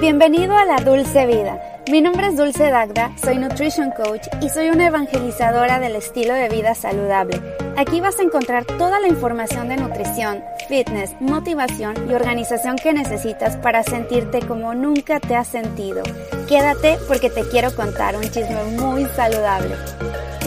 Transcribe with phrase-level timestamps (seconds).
[0.00, 1.60] Bienvenido a la Dulce Vida.
[1.90, 6.48] Mi nombre es Dulce Dagda, soy Nutrition Coach y soy una evangelizadora del estilo de
[6.48, 7.67] vida saludable.
[7.78, 13.56] Aquí vas a encontrar toda la información de nutrición, fitness, motivación y organización que necesitas
[13.56, 16.02] para sentirte como nunca te has sentido.
[16.48, 19.76] Quédate porque te quiero contar un chisme muy saludable.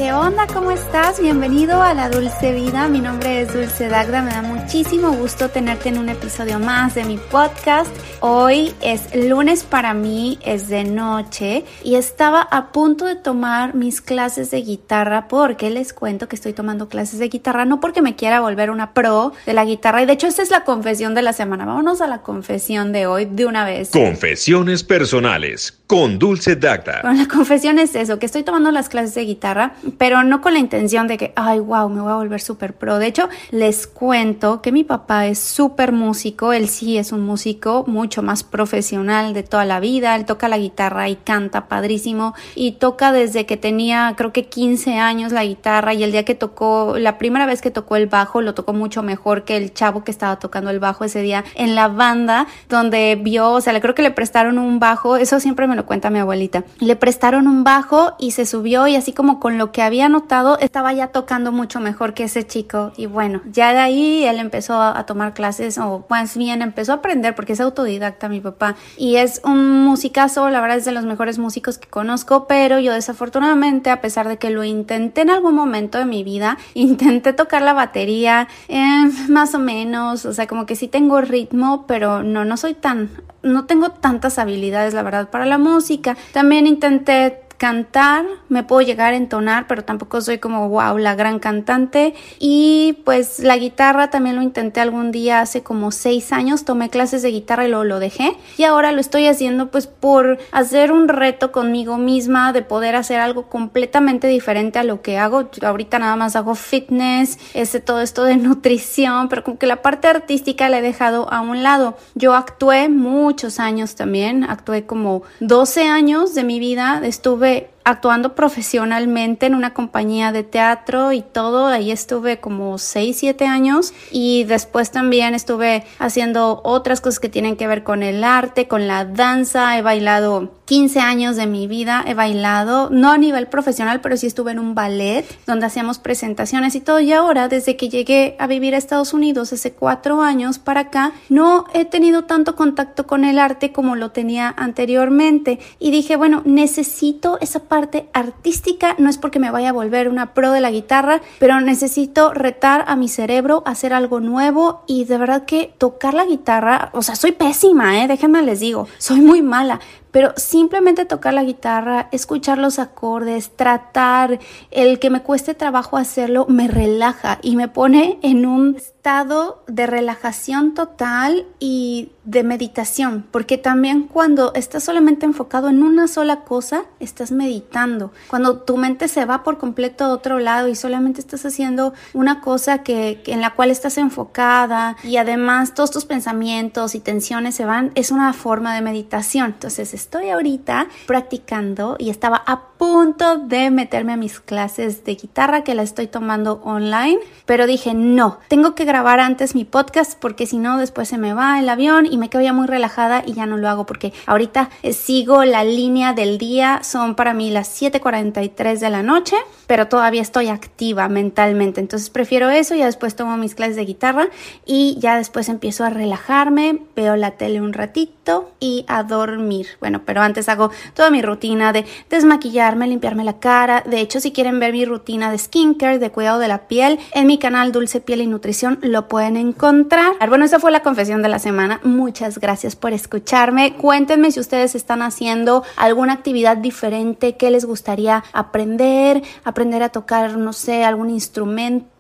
[0.02, 0.48] ¿Qué onda?
[0.48, 1.22] ¿Cómo estás?
[1.22, 2.88] Bienvenido a La Dulce Vida.
[2.88, 4.22] Mi nombre es Dulce Dagda.
[4.24, 7.92] Me da muchísimo gusto tenerte en un episodio más de mi podcast.
[8.22, 14.02] Hoy es lunes para mí, es de noche y estaba a punto de tomar mis
[14.02, 18.16] clases de guitarra porque les cuento que estoy tomando clases de guitarra, no porque me
[18.18, 21.22] quiera volver una pro de la guitarra y de hecho esta es la confesión de
[21.22, 21.66] la semana.
[21.66, 23.92] Vámonos a la confesión de hoy de una vez.
[23.92, 27.00] Confesiones personales con Dulce Dagda.
[27.04, 30.54] Bueno, la confesión es eso, que estoy tomando las clases de guitarra, pero no con
[30.54, 32.98] la intención de que, ay, wow, me voy a volver súper pro.
[32.98, 37.84] De hecho, les cuento que mi papá es súper músico, él sí es un músico
[37.88, 42.74] mucho más profesional de toda la vida, él toca la guitarra y canta padrísimo y
[42.74, 46.96] toca desde que tenía creo que 15 años la guitarra y el día que tocó,
[46.98, 50.12] la primera vez que tocó el bajo, lo tocó mucho mejor que el chavo que
[50.12, 53.96] estaba tocando el bajo ese día en la banda donde vio, o sea, le creo
[53.96, 56.64] que le prestaron un bajo, eso siempre me lo cuenta mi abuelita.
[56.80, 60.58] Le prestaron un bajo y se subió y así como con lo que había notado
[60.60, 64.82] estaba ya tocando mucho mejor que ese chico y bueno, ya de ahí él empezó
[64.82, 69.16] a, tomar clases o más bien empezó a aprender porque es autodidacta mi papá y
[69.16, 73.90] es un musicazo, la verdad es de los mejores músicos que conozco, pero yo desafortunadamente
[73.90, 76.58] a pesar de que lo intenté en algún momento de mi vida,
[76.92, 81.86] intenté tocar la batería eh, más o menos, o sea, como que sí tengo ritmo,
[81.88, 83.10] pero no, no soy tan
[83.44, 86.16] no tengo tantas habilidades, la verdad, para la música.
[86.32, 91.38] También intenté cantar, me puedo llegar a entonar, pero tampoco soy como wow, la gran
[91.38, 92.16] cantante.
[92.40, 97.22] Y pues la guitarra también lo intenté algún día hace como seis años, tomé clases
[97.22, 98.36] de guitarra y luego lo dejé.
[98.58, 103.20] Y ahora lo estoy haciendo pues por hacer un reto conmigo misma de poder hacer
[103.20, 105.52] algo completamente diferente a lo que hago.
[105.62, 110.08] ahorita nada más hago fitness, ese todo esto de nutrición, pero como que la parte
[110.08, 111.96] artística la he dejado a un lado.
[112.16, 118.36] Yo actué muchos años también, actué como 12 años de mi vida, estuve れ actuando
[118.36, 121.68] profesionalmente en una compañía de teatro y todo.
[121.68, 127.56] Ahí estuve como 6, 7 años y después también estuve haciendo otras cosas que tienen
[127.56, 129.78] que ver con el arte, con la danza.
[129.78, 134.28] He bailado 15 años de mi vida, he bailado, no a nivel profesional, pero sí
[134.28, 137.00] estuve en un ballet donde hacíamos presentaciones y todo.
[137.02, 141.12] Y ahora, desde que llegué a vivir a Estados Unidos hace 4 años para acá,
[141.30, 145.60] no he tenido tanto contacto con el arte como lo tenía anteriormente.
[145.80, 150.34] Y dije, bueno, necesito esa parte artística, no es porque me vaya a volver una
[150.34, 155.18] pro de la guitarra, pero necesito retar a mi cerebro, hacer algo nuevo y de
[155.18, 158.10] verdad que tocar la guitarra, o sea, soy pésima, ¿eh?
[158.10, 159.80] déjenme les digo, soy muy mala,
[160.12, 164.40] pero simplemente tocar la guitarra, escuchar los acordes, tratar,
[164.72, 169.88] el que me cueste trabajo hacerlo, me relaja y me pone en un estado de
[169.88, 176.84] relajación total y de meditación, porque también cuando estás solamente enfocado en una sola cosa,
[177.00, 178.12] estás meditando.
[178.28, 182.42] Cuando tu mente se va por completo a otro lado y solamente estás haciendo una
[182.42, 187.66] cosa que, en la cual estás enfocada y además todos tus pensamientos y tensiones se
[187.66, 189.48] van, es una forma de meditación.
[189.48, 195.64] Entonces estoy ahorita practicando y estaba a punto de meterme a mis clases de guitarra
[195.64, 200.48] que la estoy tomando online, pero dije, no, tengo que grabar antes mi podcast porque
[200.48, 203.34] si no después se me va el avión y me quedo ya muy relajada y
[203.34, 207.52] ya no lo hago porque ahorita eh, sigo la línea del día, son para mí
[207.52, 209.36] las 7.43 de la noche,
[209.68, 214.30] pero todavía estoy activa mentalmente, entonces prefiero eso, ya después tomo mis clases de guitarra
[214.66, 219.68] y ya después empiezo a relajarme, veo la tele un ratito y a dormir.
[219.80, 223.84] Bueno, pero antes hago toda mi rutina de desmaquillarme, limpiarme la cara.
[223.86, 227.28] De hecho, si quieren ver mi rutina de skincare, de cuidado de la piel, en
[227.28, 230.14] mi canal Dulce Piel y Nutrición lo pueden encontrar.
[230.28, 231.80] Bueno, esa fue la confesión de la semana.
[231.84, 233.76] Muchas gracias por escucharme.
[233.76, 240.38] Cuéntenme si ustedes están haciendo alguna actividad diferente que les gustaría aprender, aprender a tocar,
[240.38, 241.91] no sé, algún instrumento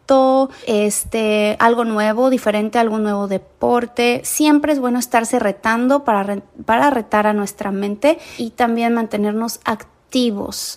[0.67, 4.21] este, algo nuevo, diferente, algún nuevo deporte.
[4.23, 10.00] Siempre es bueno estarse retando para, para retar a nuestra mente y también mantenernos activos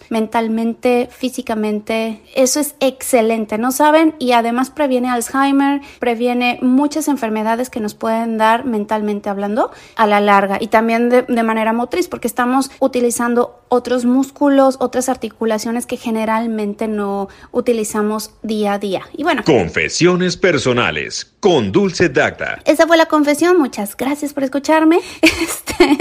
[0.08, 2.22] mentalmente, físicamente.
[2.34, 4.14] Eso es excelente, ¿no saben?
[4.18, 10.20] Y además previene Alzheimer, previene muchas enfermedades que nos pueden dar mentalmente hablando a la
[10.20, 15.96] larga y también de, de manera motriz porque estamos utilizando otros músculos, otras articulaciones que
[15.96, 19.02] generalmente no utilizamos día a día.
[19.16, 19.42] Y bueno.
[19.44, 22.60] Confesiones personales con Dulce Dacta.
[22.64, 23.58] Esa fue la confesión.
[23.58, 25.00] Muchas gracias por escucharme.
[25.44, 25.98] Este,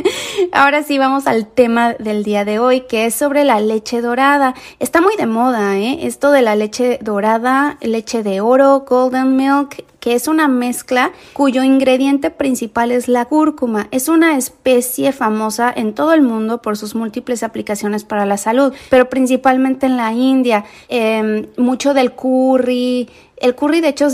[0.51, 4.53] Ahora sí vamos al tema del día de hoy, que es sobre la leche dorada.
[4.79, 5.99] Está muy de moda, ¿eh?
[6.01, 11.63] Esto de la leche dorada, leche de oro, golden milk que es una mezcla cuyo
[11.63, 13.87] ingrediente principal es la cúrcuma.
[13.91, 18.73] Es una especie famosa en todo el mundo por sus múltiples aplicaciones para la salud,
[18.89, 20.65] pero principalmente en la India.
[20.89, 23.07] Em, mucho del curry,
[23.43, 24.07] el curry de hecho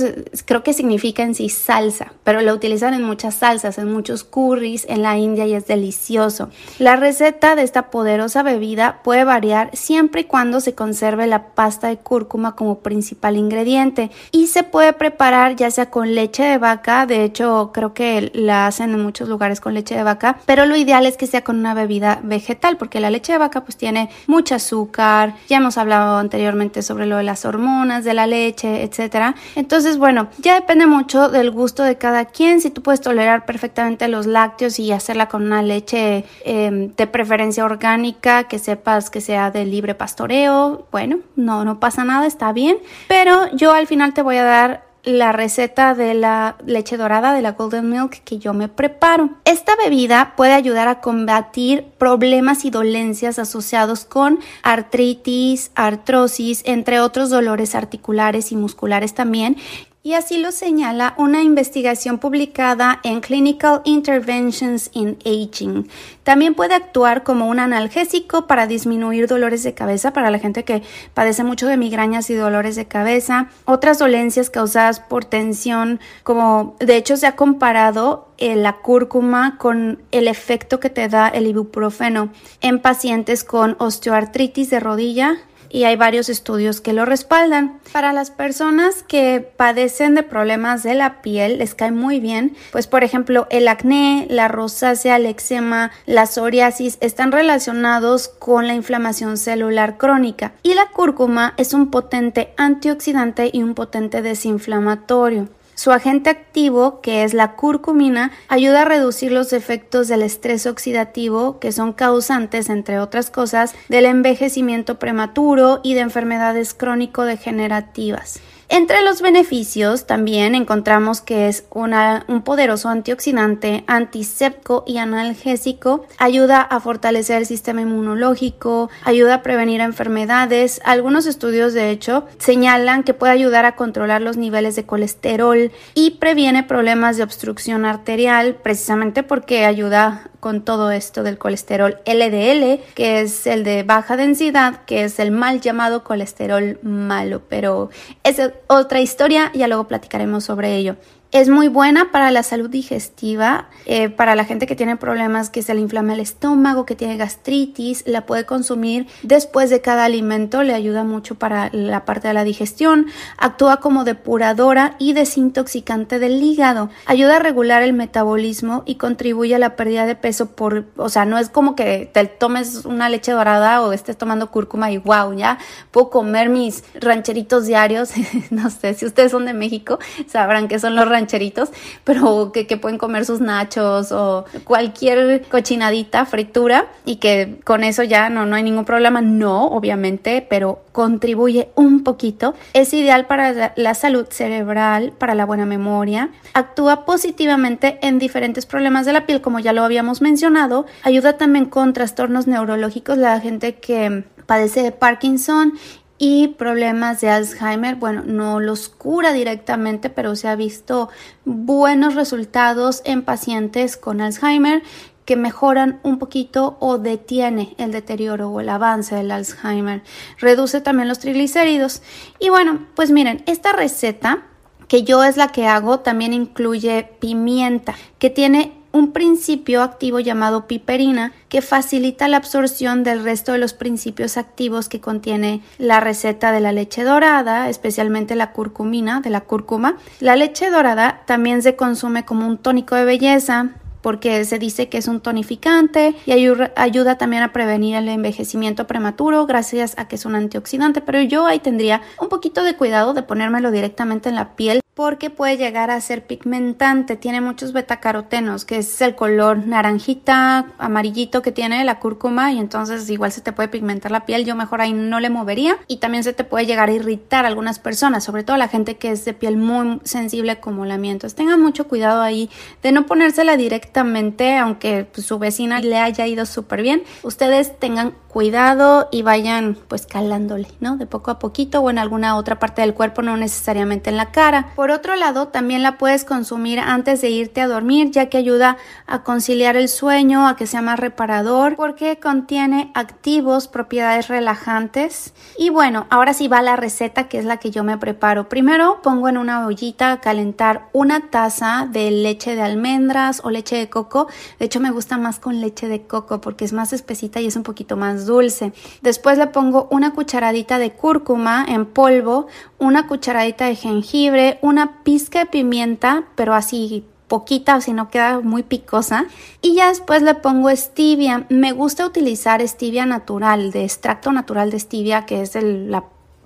[0.45, 4.87] creo que significa en sí salsa, pero lo utilizan en muchas salsas, en muchos curries
[4.89, 6.49] en la India y es delicioso.
[6.79, 11.89] La receta de esta poderosa bebida puede variar siempre y cuando se conserve la pasta
[11.89, 17.05] de cúrcuma como principal ingrediente y se puede preparar ya sea con leche de vaca,
[17.05, 20.75] de hecho creo que la hacen en muchos lugares con leche de vaca, pero lo
[20.75, 24.09] ideal es que sea con una bebida vegetal porque la leche de vaca pues tiene
[24.25, 29.18] mucho azúcar, ya hemos hablado anteriormente sobre lo de las hormonas de la leche, etcétera
[29.55, 32.61] entonces, bueno, ya depende mucho del gusto de cada quien.
[32.61, 37.65] Si tú puedes tolerar perfectamente los lácteos y hacerla con una leche em, de preferencia
[37.65, 42.77] orgánica, que sepas que sea de libre pastoreo, bueno, no, no pasa nada, está bien.
[43.07, 47.41] Pero yo al final te voy a dar la receta de la leche dorada de
[47.41, 49.29] la Golden Milk que yo me preparo.
[49.45, 57.29] Esta bebida puede ayudar a combatir problemas y dolencias asociados con artritis, artrosis, entre otros
[57.29, 59.57] dolores articulares y musculares también,
[60.01, 65.89] y así lo señala una investigación publicada en Clinical Interventions in Aging.
[66.23, 70.83] También puede actuar como un analgésico para disminuir dolores de cabeza para la gente que
[71.13, 76.95] padece mucho de migrañas y dolores de cabeza, otras dolencias causadas por tensión, como de
[76.95, 82.29] hecho se ha comparado eh, la cúrcuma con el efecto que te da el ibuprofeno
[82.61, 85.37] en pacientes con osteoartritis de rodilla,
[85.69, 87.79] y hay varios estudios que lo respaldan.
[87.93, 92.87] Para las personas que padecen de problemas de la piel les cae muy bien, pues
[92.87, 99.37] por ejemplo el acné, la rosácea, el eczema, la psoriasis están relacionados con la inflamación
[99.37, 105.47] celular crónica y la cúrcuma es un potente antioxidante y un potente desinflamatorio.
[105.79, 111.57] Su agente activo, que es la curcumina, ayuda a reducir los efectos del estrés oxidativo,
[111.59, 118.41] que son causantes, entre otras cosas, del envejecimiento prematuro y de enfermedades crónico-degenerativas.
[118.71, 126.79] Entre los beneficios también encontramos que es un poderoso antioxidante, antiséptico y analgésico, ayuda a
[126.79, 130.81] fortalecer el sistema inmunológico, ayuda a prevenir enfermedades.
[130.85, 136.11] Algunos estudios de hecho señalan que puede ayudar a controlar los niveles de colesterol y
[136.11, 143.21] previene problemas de obstrucción arterial precisamente porque ayuda con todo esto del colesterol LDL, que
[143.21, 147.89] es el de baja densidad, que es el mal llamado colesterol malo, pero
[148.23, 150.95] es otra historia, ya luego platicaremos sobre ello.
[151.31, 155.61] Es muy buena para la salud digestiva, eh, para la gente que tiene problemas que
[155.61, 160.63] se le inflama el estómago, que tiene gastritis, la puede consumir después de cada alimento,
[160.63, 163.05] le ayuda mucho para la parte de la digestión,
[163.37, 169.59] actúa como depuradora y desintoxicante del hígado, ayuda a regular el metabolismo y contribuye a
[169.59, 173.33] la pérdida de peso por, o sea, no es como que te tomes una leche
[173.33, 175.59] dorada o estés tomando cúrcuma y wow, ya
[175.91, 178.13] puedo comer mis rancheritos diarios,
[178.49, 181.18] no sé, si ustedes son de México, sabrán que son los rancheritos
[182.03, 188.29] pero que, pueden comer sus nachos o cualquier cochinadita, fritura y que con eso ya
[188.29, 189.21] no, no hay ningún problema.
[189.21, 192.53] No, obviamente, pero contribuye un poquito.
[192.73, 196.29] Es ideal para la salud cerebral, para la buena memoria.
[196.53, 200.85] Actúa positivamente en diferentes problemas de la piel, como ya lo habíamos mencionado.
[201.03, 205.73] Ayuda también con trastornos neurológicos, la gente que padece de Parkinson
[206.19, 211.09] y problemas de Alzheimer, bueno, no los cura directamente, pero se ha visto
[211.45, 214.83] buenos resultados en pacientes con Alzheimer
[215.23, 220.03] que mejoran un poquito o detiene el deterioro o el avance del Alzheimer.
[220.39, 222.01] Reduce también los triglicéridos.
[222.39, 224.43] Y bueno, pues miren, esta receta
[224.89, 230.67] que yo es la que hago también incluye pimienta, que tiene un principio activo llamado
[230.67, 236.51] piperina que facilita la absorción del resto de los principios activos que contiene la receta
[236.51, 239.97] de la leche dorada, especialmente la curcumina de la cúrcuma.
[240.19, 243.69] La leche dorada también se consume como un tónico de belleza,
[244.01, 249.45] porque se dice que es un tonificante y ayuda, también a prevenir el envejecimiento prematuro
[249.45, 253.23] gracias a que es un antioxidante, pero yo ahí tendría un poquito de cuidado de
[253.23, 257.15] ponérmelo directamente en la piel porque puede llegar a ser pigmentante.
[257.15, 263.09] Tiene muchos betacarotenos, que es el color naranjita, amarillito que tiene la cúrcuma y entonces
[263.09, 264.43] igual se te puede pigmentar la piel.
[264.43, 267.47] Yo mejor ahí no le movería y también se te puede llegar a irritar a
[267.47, 271.13] algunas personas, sobre todo la gente que es de piel muy sensible como la mía.
[271.13, 272.49] Entonces tengan mucho cuidado ahí
[272.83, 277.03] de no ponérsela directamente, aunque su vecina le haya ido súper bien.
[277.23, 280.97] Ustedes tengan cuidado y vayan pues calándole, ¿no?
[280.97, 284.31] De poco a poquito o en alguna otra parte del cuerpo, no necesariamente en la
[284.31, 284.71] cara.
[284.75, 288.77] Por otro lado, también la puedes consumir antes de irte a dormir, ya que ayuda
[289.07, 295.33] a conciliar el sueño, a que sea más reparador, porque contiene activos, propiedades relajantes.
[295.57, 298.47] Y bueno, ahora sí va la receta que es la que yo me preparo.
[298.47, 303.75] Primero pongo en una ollita a calentar una taza de leche de almendras o leche
[303.75, 304.27] de coco.
[304.59, 307.55] De hecho, me gusta más con leche de coco porque es más espesita y es
[307.55, 308.73] un poquito más dulce.
[309.01, 312.47] Después le pongo una cucharadita de cúrcuma en polvo,
[312.77, 318.41] una cucharadita de jengibre, una pizca de pimienta, pero así poquita o si no queda
[318.41, 319.25] muy picosa.
[319.61, 321.45] Y ya después le pongo stevia.
[321.47, 325.95] Me gusta utilizar stevia natural de extracto natural de stevia que es el,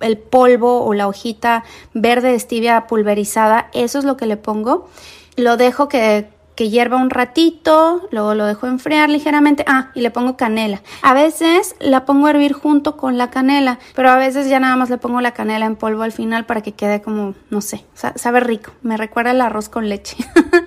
[0.00, 1.64] el polvo o la hojita
[1.94, 3.68] verde de stevia pulverizada.
[3.72, 4.88] Eso es lo que le pongo.
[5.36, 10.10] Lo dejo que que hierva un ratito, luego lo dejo enfriar ligeramente, ah, y le
[10.10, 10.82] pongo canela.
[11.02, 14.76] A veces la pongo a hervir junto con la canela, pero a veces ya nada
[14.76, 17.84] más le pongo la canela en polvo al final para que quede como, no sé,
[18.14, 20.16] sabe rico, me recuerda el arroz con leche.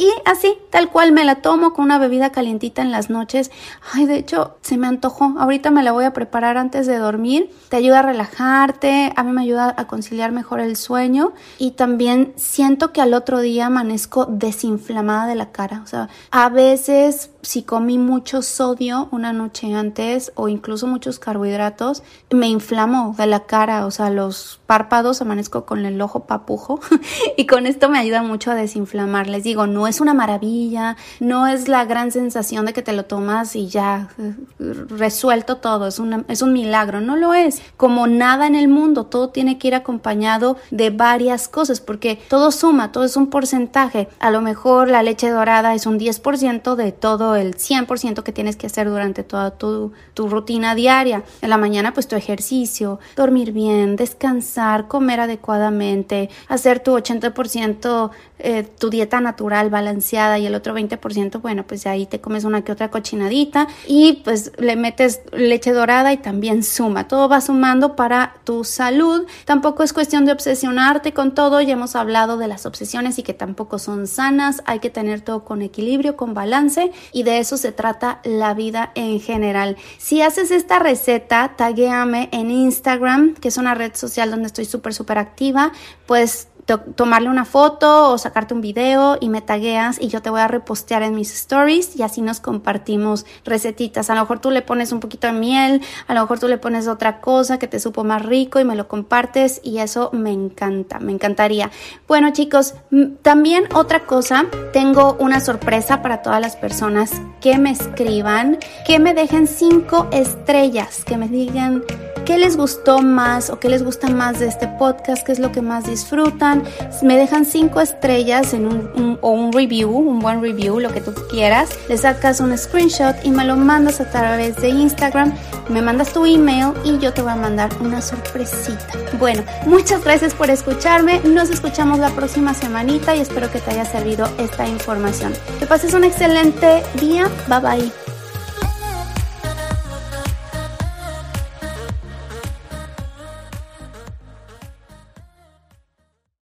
[0.00, 3.50] y así, tal cual me la tomo con una bebida calientita en las noches.
[3.92, 5.34] Ay, de hecho, se me antojó.
[5.38, 7.50] Ahorita me la voy a preparar antes de dormir.
[7.68, 12.32] Te ayuda a relajarte, a mí me ayuda a conciliar mejor el sueño y también
[12.36, 15.82] siento que al otro día amanezco desinflamada de la cara.
[15.84, 22.02] O sea, a veces si comí mucho sodio una noche antes o incluso muchos carbohidratos,
[22.30, 26.80] me inflamo de la cara, o sea, los párpados, amanezco con el ojo papujo
[27.36, 29.28] y con esto me ayuda mucho a desinflamar.
[29.28, 33.04] Les digo, no es una maravilla, no es la gran sensación de que te lo
[33.04, 37.60] tomas y ya eh, resuelto todo, es, una, es un milagro, no lo es.
[37.76, 42.50] Como nada en el mundo, todo tiene que ir acompañado de varias cosas porque todo
[42.50, 44.08] suma, todo es un porcentaje.
[44.18, 48.56] A lo mejor la leche dorada es un 10% de todo el 100% que tienes
[48.56, 51.24] que hacer durante toda tu, tu rutina diaria.
[51.42, 58.10] En la mañana pues tu ejercicio, dormir bien, descansar, comer adecuadamente, hacer tu 80%
[58.42, 62.62] eh, tu dieta natural balanceada y el otro 20% bueno pues ahí te comes una
[62.62, 67.08] que otra cochinadita y pues le metes leche dorada y también suma.
[67.08, 69.26] Todo va sumando para tu salud.
[69.44, 71.60] Tampoco es cuestión de obsesionarte con todo.
[71.60, 74.62] Ya hemos hablado de las obsesiones y que tampoco son sanas.
[74.66, 78.92] Hay que tener todo con equilibrio, con balance y de eso se trata la vida
[78.94, 79.76] en general.
[79.98, 84.94] Si haces esta receta, taguéame en Instagram, que es una red social donde estoy súper,
[84.94, 85.72] súper activa.
[86.06, 90.40] Pues tomarle una foto o sacarte un video y me tagueas y yo te voy
[90.40, 94.10] a repostear en mis stories y así nos compartimos recetitas.
[94.10, 96.58] A lo mejor tú le pones un poquito de miel, a lo mejor tú le
[96.58, 100.30] pones otra cosa que te supo más rico y me lo compartes y eso me
[100.32, 101.70] encanta, me encantaría.
[102.06, 102.74] Bueno chicos,
[103.22, 109.14] también otra cosa, tengo una sorpresa para todas las personas que me escriban, que me
[109.14, 111.82] dejen cinco estrellas, que me digan
[112.24, 115.52] qué les gustó más o qué les gusta más de este podcast, qué es lo
[115.52, 116.64] que más disfrutan.
[117.02, 121.12] Me dejan cinco estrellas en un, o un review, un buen review, lo que tú
[121.30, 121.70] quieras.
[121.88, 125.34] Le sacas un screenshot y me lo mandas a través de Instagram.
[125.68, 128.86] Me mandas tu email y yo te voy a mandar una sorpresita.
[129.18, 131.20] Bueno, muchas gracias por escucharme.
[131.20, 135.32] Nos escuchamos la próxima semanita y espero que te haya servido esta información.
[135.58, 137.28] Que pases un excelente día.
[137.48, 138.09] Bye bye.